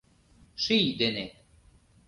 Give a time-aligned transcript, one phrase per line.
[0.63, 1.25] Ший дене...